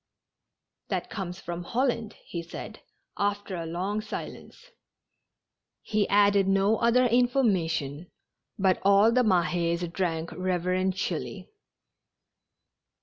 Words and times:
"That 0.89 1.11
comes 1.11 1.39
from 1.39 1.61
Holland," 1.63 2.15
he 2.25 2.41
said, 2.41 2.79
after 3.19 3.55
a 3.55 3.67
long 3.67 4.01
silence. 4.01 4.71
He 5.83 6.09
added 6.09 6.47
no 6.47 6.77
other 6.77 7.05
information, 7.05 8.09
but 8.57 8.79
all 8.81 9.11
the 9.11 9.21
Mahes 9.23 9.83
drank 9.93 10.31
reverentially. 10.31 11.51